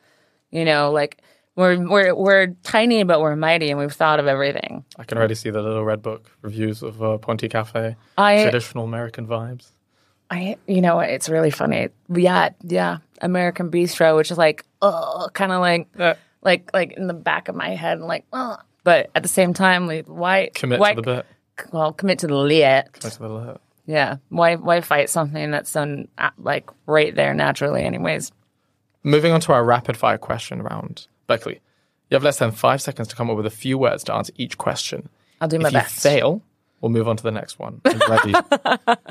[0.51, 1.21] You know, like
[1.55, 4.85] we're we're we're tiny, but we're mighty, and we've thought of everything.
[4.97, 7.95] I can already see the little red book reviews of uh, Ponty Cafe.
[8.17, 9.71] I Traditional American vibes.
[10.31, 11.89] I, you know, it's really funny.
[12.13, 16.15] Yeah, yeah, American Bistro, which is like, oh, kind of like, Yeah.
[16.43, 18.57] like, like in the back of my head, like, oh.
[18.83, 21.25] But at the same time, like, why Commit why, to the bit.
[21.71, 22.93] Well, commit to the lit.
[22.93, 23.57] Commit to the lit.
[23.88, 28.31] Yeah, why, why fight something that's done uh, like right there naturally, anyways?
[29.03, 31.07] Moving on to our rapid fire question round.
[31.27, 31.59] Beckaly,
[32.09, 34.33] you have less than five seconds to come up with a few words to answer
[34.35, 35.09] each question.
[35.41, 36.41] I'll do my if you fail,
[36.81, 37.81] we'll move on to the next one.
[37.85, 38.33] Are you ready?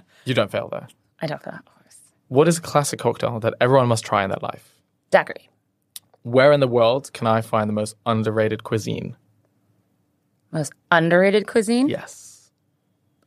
[0.24, 0.88] you don't fail there.
[1.22, 1.96] I don't fail, Of course.
[2.28, 4.74] What is a classic cocktail that everyone must try in their life?
[5.10, 5.48] Daiquiri,
[6.22, 9.16] Where in the world can I find the most underrated cuisine?
[10.50, 11.88] most underrated cuisine.
[11.88, 12.50] Yes.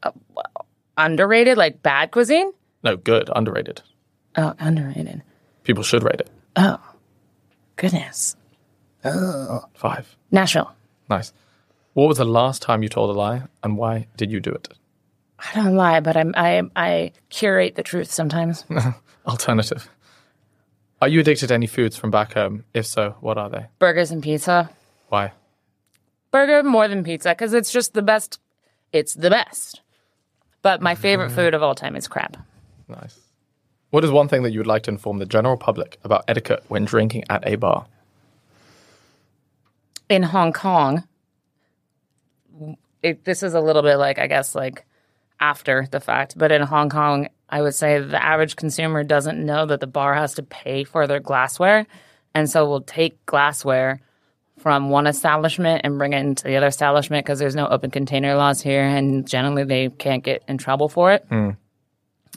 [0.01, 0.11] Uh,
[0.97, 2.51] underrated, like bad cuisine.
[2.83, 3.81] No, good, underrated.
[4.37, 5.21] Oh, underrated.
[5.63, 6.29] People should rate it.
[6.55, 6.79] Oh,
[7.75, 8.35] goodness.
[9.03, 9.65] Oh.
[9.73, 10.15] Five.
[10.31, 10.73] Nashville.
[11.09, 11.33] Nice.
[11.93, 14.69] What was the last time you told a lie and why did you do it?
[15.39, 18.63] I don't lie, but I'm, I I curate the truth sometimes.
[19.27, 19.89] Alternative.
[21.01, 22.63] Are you addicted to any foods from back home?
[22.73, 23.65] If so, what are they?
[23.79, 24.69] Burgers and pizza.
[25.09, 25.33] Why?
[26.29, 28.39] Burger more than pizza because it's just the best.
[28.93, 29.81] It's the best.
[30.61, 31.35] But my favorite mm.
[31.35, 32.37] food of all time is crab.
[32.87, 33.19] Nice.
[33.91, 36.63] What is one thing that you would like to inform the general public about etiquette
[36.69, 37.85] when drinking at a bar?
[40.09, 41.03] In Hong Kong,
[43.03, 44.85] it, this is a little bit like I guess like
[45.39, 49.65] after the fact, but in Hong Kong, I would say the average consumer doesn't know
[49.65, 51.85] that the bar has to pay for their glassware,
[52.33, 53.99] and so will take glassware
[54.57, 58.35] from one establishment and bring it into the other establishment because there's no open container
[58.35, 61.25] laws here, and generally they can't get in trouble for it.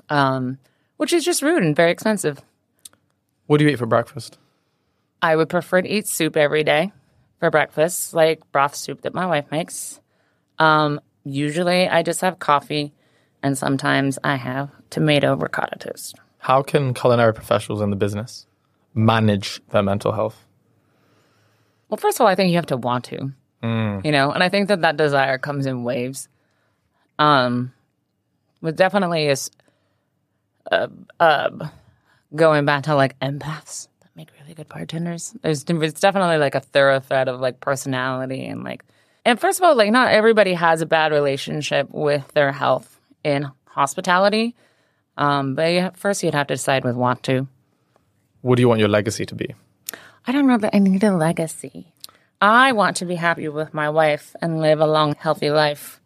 [0.08, 0.58] Um,
[0.96, 2.42] which is just rude and very expensive.
[3.46, 4.38] What do you eat for breakfast?
[5.20, 6.92] I would prefer to eat soup every day
[7.40, 10.00] for breakfast, like broth soup that my wife makes.
[10.58, 12.92] Um, usually I just have coffee,
[13.42, 16.16] and sometimes I have tomato ricotta toast.
[16.38, 18.46] How can culinary professionals in the business
[18.94, 20.44] manage their mental health?
[21.88, 24.48] Well, first of all, I think you have to want to, you know, and I
[24.48, 26.28] think that that desire comes in waves.
[27.18, 27.72] Um,
[28.60, 29.50] but definitely is,
[30.70, 30.88] uh,
[31.20, 31.68] uh,
[32.34, 35.34] going back to like empaths that make really good bartenders.
[35.42, 38.84] There's it's definitely like a thorough thread of like personality and like,
[39.24, 43.50] and first of all, like not everybody has a bad relationship with their health in
[43.66, 44.54] hospitality.
[45.16, 47.46] Um, but you, first you'd have to decide with want to.
[48.42, 49.54] What do you want your legacy to be?
[50.26, 51.92] I don't know that I need a legacy.
[52.40, 56.00] I want to be happy with my wife and live a long, healthy life,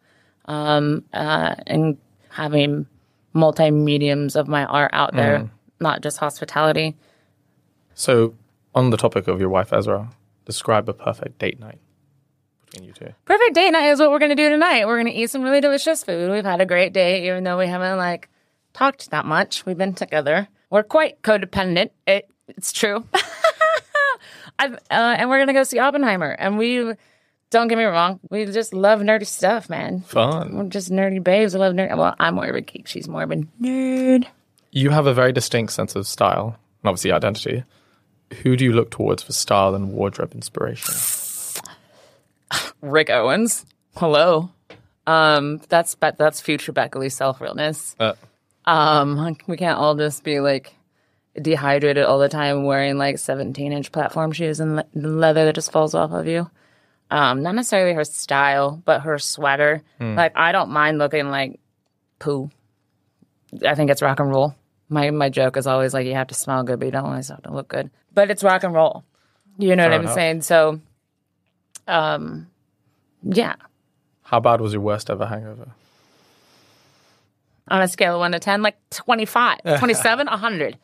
[0.45, 1.97] um, uh, and
[2.29, 2.87] having
[3.33, 6.97] multi mediums of my art out there, not just hospitality.
[7.93, 8.35] So,
[8.73, 10.09] on the topic of your wife Ezra,
[10.45, 11.79] describe a perfect date night
[12.65, 13.13] between you two.
[13.25, 14.85] Perfect date night is what we're going to do tonight.
[14.85, 16.31] We're going to eat some really delicious food.
[16.31, 18.29] We've had a great day, even though we haven't like
[18.73, 19.65] talked that much.
[19.65, 20.47] We've been together.
[20.69, 21.89] We're quite codependent.
[22.05, 23.05] It, it's true.
[24.59, 26.31] I've, uh, and we're going to go see Oppenheimer.
[26.31, 26.93] And we,
[27.49, 30.01] don't get me wrong, we just love nerdy stuff, man.
[30.01, 30.55] Fun.
[30.55, 31.55] We're just nerdy babes.
[31.55, 31.95] I love nerd.
[31.97, 32.87] Well, I'm more of a geek.
[32.87, 34.25] She's more of a nerd.
[34.71, 37.63] You have a very distinct sense of style and obviously identity.
[38.43, 40.93] Who do you look towards for style and wardrobe inspiration?
[42.81, 43.65] Rick Owens.
[43.95, 44.49] Hello.
[45.07, 47.95] Um, that's that's future Beckaly self realness.
[47.99, 48.13] Uh,
[48.65, 50.75] Um, we can't all just be like
[51.41, 55.71] dehydrated all the time, wearing like 17 inch platform shoes and le- leather that just
[55.71, 56.49] falls off of you.
[57.11, 59.81] Um, not necessarily her style, but her sweater.
[60.15, 61.59] Like I don't mind looking like
[62.19, 62.49] poo.
[63.65, 64.55] I think it's rock and roll.
[64.89, 67.29] My my joke is always like you have to smell good, but you don't always
[67.29, 67.89] have to look good.
[68.13, 69.03] But it's rock and roll.
[69.57, 70.41] You know Fair what I'm saying?
[70.41, 70.79] So,
[71.87, 72.47] um,
[73.23, 73.55] yeah.
[74.23, 75.69] How bad was your worst ever hangover?
[77.67, 80.77] On a scale of one to ten, like 25, 27, 100.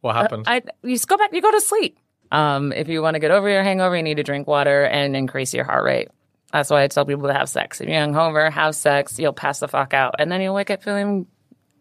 [0.00, 0.44] What happened?
[0.46, 1.96] I you just go back, you go to sleep.
[2.32, 5.14] Um, if you want to get over your hangover, you need to drink water and
[5.14, 6.08] increase your heart rate.
[6.50, 7.80] That's why I tell people to have sex.
[7.80, 10.82] If you're hungover, have sex, you'll pass the fuck out, and then you'll wake up
[10.82, 11.26] feeling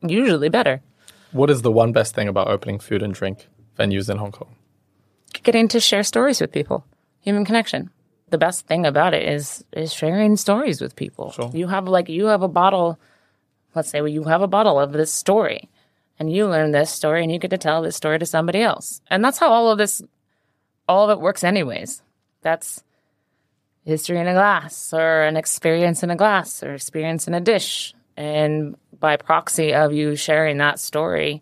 [0.01, 0.81] usually better.
[1.31, 3.47] what is the one best thing about opening food and drink
[3.79, 4.53] venues in Hong Kong?
[5.43, 6.85] Getting to share stories with people,
[7.21, 7.89] human connection.
[8.29, 11.31] The best thing about it is is sharing stories with people.
[11.31, 11.51] Sure.
[11.53, 12.99] You have like you have a bottle.
[13.75, 15.69] Let's say you have a bottle of this story,
[16.19, 19.01] and you learn this story, and you get to tell this story to somebody else,
[19.09, 20.01] and that's how all of this,
[20.87, 22.01] all of it works, anyways.
[22.41, 22.83] That's
[23.85, 27.93] history in a glass, or an experience in a glass, or experience in a dish,
[28.17, 31.41] and by proxy of you sharing that story,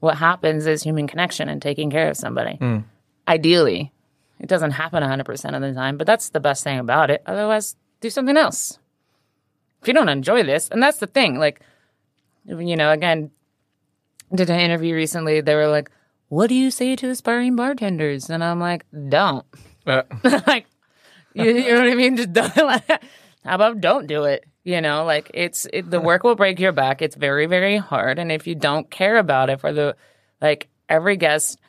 [0.00, 2.58] what happens is human connection and taking care of somebody.
[2.60, 2.84] Mm.
[3.28, 3.92] Ideally,
[4.40, 7.22] it doesn't happen 100% of the time, but that's the best thing about it.
[7.26, 8.78] Otherwise, do something else.
[9.82, 11.60] If you don't enjoy this, and that's the thing, like,
[12.44, 13.30] you know, again,
[14.34, 15.40] did an interview recently.
[15.40, 15.90] They were like,
[16.28, 19.44] "What do you say to aspiring bartenders?" And I'm like, "Don't."
[19.86, 20.02] Uh,
[20.46, 20.66] like,
[21.34, 22.16] you, you know what I mean?
[22.16, 22.52] Just don't.
[23.44, 24.44] How about don't do it?
[24.64, 27.00] You know, like it's it, the work will break your back.
[27.00, 29.96] It's very very hard, and if you don't care about it for the
[30.40, 31.60] like every guest,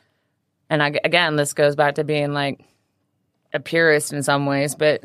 [0.68, 2.60] and I, again, this goes back to being like
[3.52, 5.02] a purist in some ways, but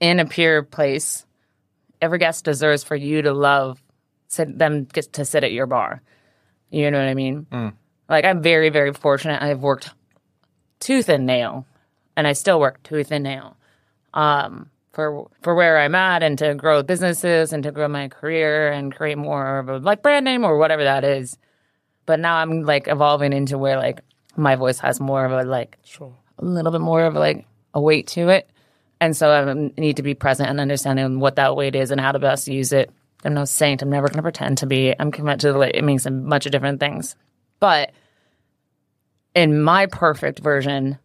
[0.00, 1.24] in a pure place,
[2.02, 3.80] every guest deserves for you to love
[4.28, 6.02] sit, them get to sit at your bar.
[6.70, 7.46] You know what I mean?
[8.08, 9.42] Like I'm very very fortunate.
[9.42, 9.90] I've worked
[10.80, 11.66] tooth and nail,
[12.16, 13.56] and I still work tooth and nail
[14.14, 18.70] um, for for where I'm at, and to grow businesses, and to grow my career,
[18.72, 21.36] and create more of a like brand name or whatever that is.
[22.06, 24.00] But now I'm like evolving into where like
[24.36, 26.14] my voice has more of a like sure.
[26.38, 28.48] a little bit more of like a weight to it.
[29.00, 32.12] And so I need to be present and understanding what that weight is and how
[32.12, 32.90] to best use it.
[33.24, 33.82] I'm no saint.
[33.82, 34.94] I'm never going to pretend to be.
[34.98, 37.16] I'm committed to the it means a bunch of different things.
[37.66, 37.90] But
[39.34, 41.00] in my perfect version,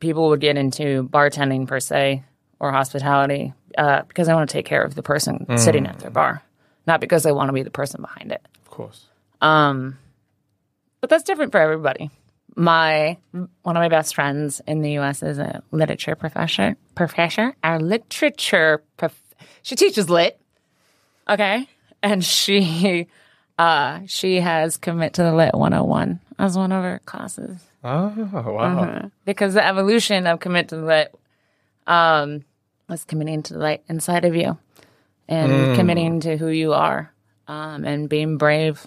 [0.00, 2.24] people would get into bartending per se
[2.58, 6.10] or hospitality uh, because I want to take care of the person sitting at their
[6.10, 6.42] bar,
[6.86, 8.40] not because I want to be the person behind it.
[8.62, 9.04] Of course.
[9.42, 9.98] Um,
[11.02, 12.10] but that's different for everybody.
[12.56, 15.22] My one of my best friends in the U.S.
[15.22, 16.76] is a literature professor.
[16.94, 18.82] Professor, our literature.
[18.96, 20.40] Prof- she teaches lit.
[21.28, 21.68] Okay,
[22.02, 23.06] and she
[23.58, 27.60] uh she has commit to the lit 101 as one of her classes.
[27.84, 29.10] Oh, wow.
[29.24, 31.14] because the evolution of commit to the lit
[31.86, 32.44] um
[32.88, 34.58] was committing to the light inside of you
[35.28, 37.12] and committing to who you are
[37.48, 38.86] um and being brave.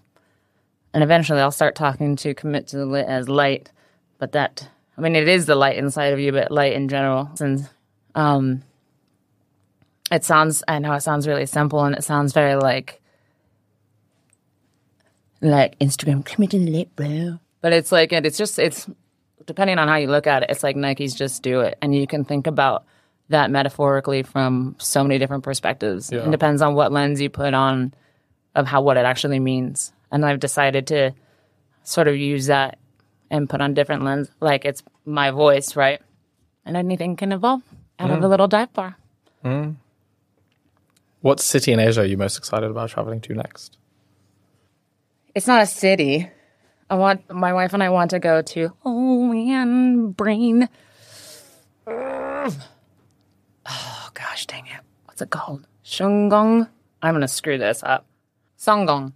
[0.93, 3.71] And eventually I'll start talking to commit to the lit as light
[4.17, 7.29] but that I mean it is the light inside of you but light in general
[7.39, 7.69] and
[8.15, 8.63] um
[10.11, 12.99] it sounds I know it sounds really simple and it sounds very like
[15.41, 18.87] like Instagram commit to the lit bro but it's like and it's just it's
[19.47, 21.77] depending on how you look at it, it's like Nike's just do it.
[21.81, 22.85] And you can think about
[23.29, 26.11] that metaphorically from so many different perspectives.
[26.11, 26.27] Yeah.
[26.27, 27.93] It depends on what lens you put on
[28.53, 29.91] of how what it actually means.
[30.11, 31.13] And I've decided to
[31.83, 32.77] sort of use that
[33.31, 36.01] and put on different lens like it's my voice, right?
[36.65, 37.63] And anything can evolve
[37.99, 38.23] out of mm.
[38.23, 38.97] a little dive bar.
[39.43, 39.75] Mm.
[41.21, 43.77] What city in Asia are you most excited about traveling to next?
[45.37, 46.27] It's not a city.
[46.89, 50.67] I want my wife and I want to go to oh man brain.
[51.85, 52.49] Oh
[54.15, 54.81] gosh, dang it!
[55.05, 55.67] What's it called?
[55.85, 56.67] Shungong.
[57.03, 58.07] I'm gonna screw this up.
[58.57, 59.13] Songgong.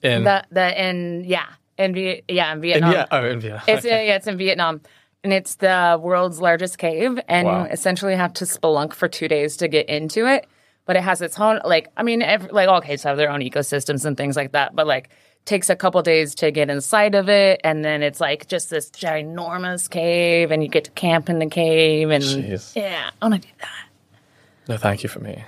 [0.00, 1.94] In, The the in yeah in
[2.28, 2.92] yeah in in Vietnam.
[2.92, 3.62] yeah, oh, in Vienna.
[3.68, 4.80] It's yeah, it's in Vietnam,
[5.22, 7.64] and it's the world's largest cave, and Wow.
[7.64, 10.46] you essentially have to spelunk for two days to get into it.
[10.86, 13.40] But it has its own like I mean, every, like all caves have their own
[13.40, 14.74] ecosystems and things like that.
[14.74, 15.10] But like
[15.46, 18.90] takes a couple days to get inside of it, and then it's like just this
[18.90, 22.76] ginormous cave, and you get to camp in the cave, and Jeez.
[22.76, 24.68] yeah, I want to do that.
[24.68, 25.42] No, thank you for me.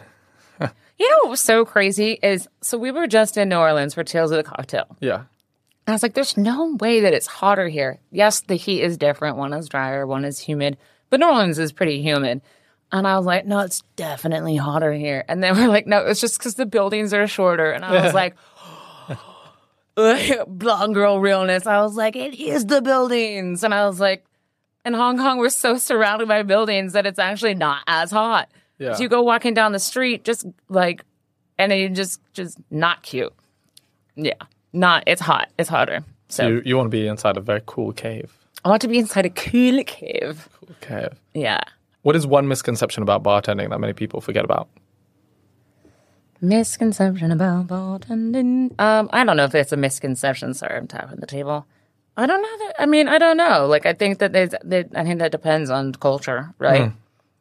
[1.00, 4.02] You know what was so crazy is so we were just in New Orleans for
[4.02, 4.96] Tales of the Cocktail.
[4.98, 5.24] Yeah.
[5.86, 8.00] I was like, there's no way that it's hotter here.
[8.10, 9.36] Yes, the heat is different.
[9.36, 10.76] One is drier, one is humid,
[11.08, 12.42] but New Orleans is pretty humid.
[12.90, 15.24] And I was like, no, it's definitely hotter here.
[15.28, 17.70] And then we're like, no, it's just because the buildings are shorter.
[17.70, 18.34] And I was like,
[20.46, 21.66] blonde girl realness.
[21.66, 23.64] I was like, it is the buildings.
[23.64, 24.24] And I was like,
[24.84, 28.48] in Hong Kong, we're so surrounded by buildings that it's actually not as hot.
[28.78, 28.94] Yeah.
[28.94, 31.04] So you go walking down the street, just like,
[31.58, 33.32] and then you just, just not cute.
[34.14, 34.34] Yeah.
[34.72, 35.50] Not, it's hot.
[35.58, 36.04] It's hotter.
[36.28, 38.32] So You, you want to be inside a very cool cave.
[38.64, 40.48] I want to be inside a cool cave.
[40.60, 41.20] Cool cave.
[41.34, 41.60] Yeah.
[42.02, 44.68] What is one misconception about bartending that many people forget about?
[46.40, 48.78] Misconception about bartending.
[48.80, 50.54] Um, I don't know if it's a misconception.
[50.54, 51.66] Sorry, I'm tapping the table.
[52.16, 52.66] I don't know.
[52.66, 53.66] That, I mean, I don't know.
[53.66, 54.50] Like, I think that there's.
[54.64, 56.92] That, I think that depends on culture, right?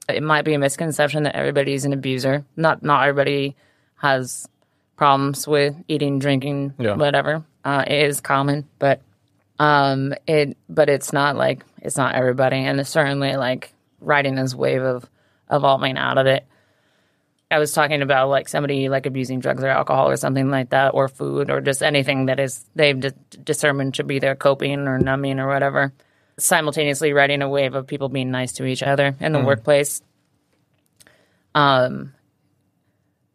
[0.10, 2.46] It might be a misconception that everybody's an abuser.
[2.56, 3.56] Not not everybody
[3.98, 4.48] has
[4.96, 6.96] problems with eating, drinking, Yeah.
[6.96, 7.44] whatever.
[7.66, 9.02] Uh, it is common, but
[9.60, 14.56] um, it but it's not like it's not everybody, and it's certainly like riding this
[14.56, 15.10] wave of
[15.52, 16.46] evolving out of it.
[17.50, 20.94] I was talking about like somebody like abusing drugs or alcohol or something like that,
[20.94, 23.12] or food, or just anything that is they've de-
[23.44, 25.94] determined to be their coping or numbing or whatever.
[26.38, 30.02] Simultaneously, riding a wave of people being nice to each other in the workplace.
[31.56, 32.14] Um,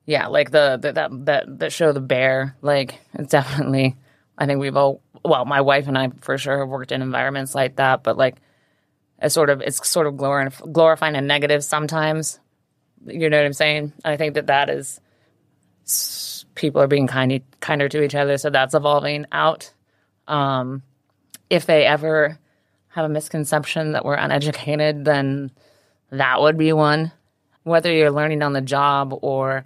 [0.07, 2.57] yeah, like the, the that that that show, The Bear.
[2.61, 3.97] Like it's definitely.
[4.37, 5.01] I think we've all.
[5.25, 8.37] Well, my wife and I for sure have worked in environments like that, but like
[9.21, 12.41] it's sort of it's sort of glorifying, glorifying a negative sometimes.
[13.07, 13.93] You know what I'm saying?
[14.05, 15.01] I think that that is
[16.55, 19.73] people are being kind kinder to each other, so that's evolving out.
[20.29, 20.83] Um,
[21.51, 22.39] if they ever
[22.89, 25.51] have a misconception that we're uneducated, then
[26.11, 27.13] that would be one.
[27.65, 29.65] Whether you're learning on the job or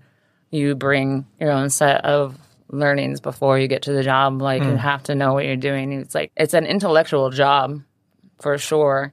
[0.50, 2.36] you bring your own set of
[2.68, 5.92] learnings before you get to the job, like you have to know what you're doing.
[5.92, 7.82] It's like it's an intellectual job
[8.40, 9.12] for sure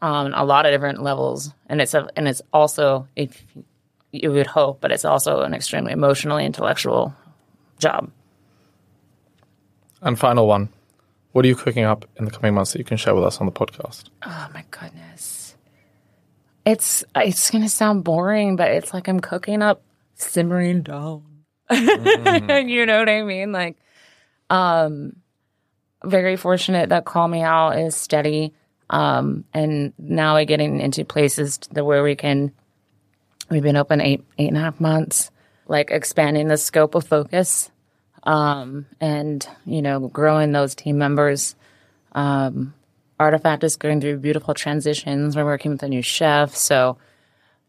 [0.00, 3.44] on a lot of different levels, and it's a and it's also if
[4.12, 7.14] you would hope, but it's also an extremely emotionally intellectual
[7.78, 8.10] job.
[10.00, 10.70] And final one.
[11.32, 13.38] What are you cooking up in the coming months that you can share with us
[13.38, 14.04] on the podcast?
[14.24, 15.56] Oh my goodness,
[16.64, 19.82] it's it's gonna sound boring, but it's like I'm cooking up
[20.14, 21.22] simmering down.
[21.70, 23.52] you know what I mean?
[23.52, 23.76] Like,
[24.48, 25.16] um,
[26.04, 28.54] very fortunate that Call Me Al is steady.
[28.90, 32.52] Um, and now we're getting into places to where we can.
[33.50, 35.30] We've been open eight eight and a half months,
[35.66, 37.70] like expanding the scope of focus,
[38.22, 41.54] um, and you know, growing those team members.
[42.12, 42.74] Um,
[43.20, 45.34] Artifact is going through beautiful transitions.
[45.34, 46.98] We're working with a new chef, so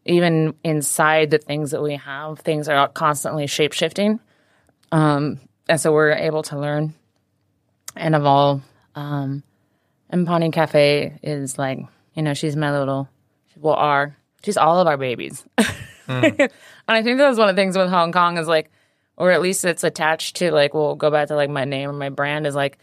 [0.04, 4.20] even inside the things that we have, things are constantly shape shifting,
[4.92, 6.94] um, and so we're able to learn
[7.96, 8.62] and evolve.
[8.94, 9.42] Um,
[10.10, 11.78] and Ponty Cafe is like,
[12.14, 13.08] you know, she's my little,
[13.56, 15.44] well, our, she's all of our babies.
[16.08, 16.50] and
[16.88, 18.70] I think that was one of the things with Hong Kong is like,
[19.16, 21.92] or at least it's attached to like, we'll go back to like my name or
[21.92, 22.78] my brand is like,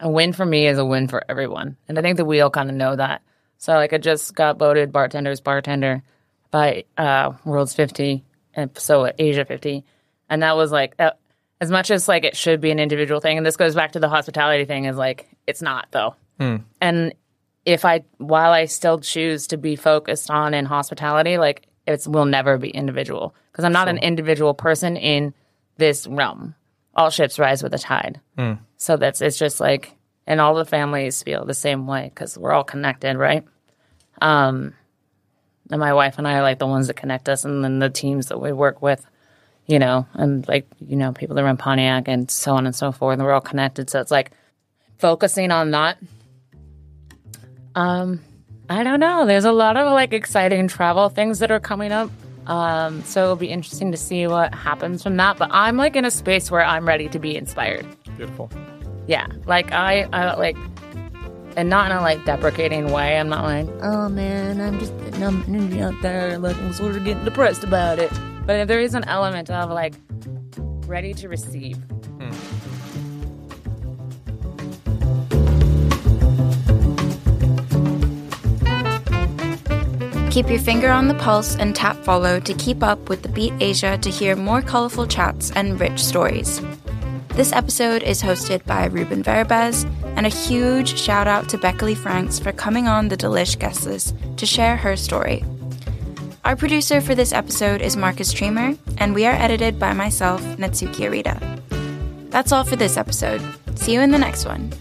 [0.00, 1.76] a win for me is a win for everyone.
[1.88, 3.22] And I think that we all kind of know that.
[3.58, 6.02] So like I just got voted bartender's bartender
[6.50, 8.24] by uh, World's 50
[8.54, 9.84] and so Asia 50.
[10.28, 11.12] And that was like, uh,
[11.60, 14.00] as much as like it should be an individual thing, and this goes back to
[14.00, 16.14] the hospitality thing, is like it's not though.
[16.80, 17.14] And
[17.64, 22.24] if I, while I still choose to be focused on in hospitality, like it's will
[22.26, 25.32] never be individual because I'm not an individual person in
[25.76, 26.54] this realm.
[26.96, 28.20] All ships rise with the tide.
[28.76, 29.94] So that's it's just like,
[30.26, 33.44] and all the families feel the same way because we're all connected, right?
[34.20, 34.74] Um,
[35.70, 37.90] and my wife and I are like the ones that connect us, and then the
[37.90, 39.04] teams that we work with,
[39.66, 42.92] you know, and like you know people that run Pontiac and so on and so
[42.92, 43.88] forth, and we're all connected.
[43.90, 44.30] So it's like
[44.98, 45.98] focusing on that.
[47.74, 48.20] Um,
[48.68, 49.26] I don't know.
[49.26, 52.10] There's a lot of like exciting travel things that are coming up.
[52.46, 55.38] Um, so it'll be interesting to see what happens from that.
[55.38, 57.86] But I'm like in a space where I'm ready to be inspired.
[58.16, 58.50] Beautiful.
[59.06, 60.56] Yeah, like I, I like,
[61.56, 63.18] and not in a like deprecating way.
[63.18, 64.92] I'm not like, oh man, I'm just
[65.22, 68.12] I'm out there, like I'm sort of getting depressed about it.
[68.46, 69.94] But there is an element of like
[70.86, 71.78] ready to receive.
[80.34, 83.52] Keep your finger on the pulse and tap follow to keep up with the Beat
[83.60, 86.60] Asia to hear more colorful chats and rich stories.
[87.28, 92.40] This episode is hosted by Rubin Verebes, and a huge shout out to Beckaly Franks
[92.40, 95.44] for coming on the Delish guest list to share her story.
[96.44, 101.08] Our producer for this episode is Marcus Tremer, and we are edited by myself, Natsuki
[101.08, 102.30] Arita.
[102.30, 103.40] That's all for this episode.
[103.76, 104.72] See you in the next one.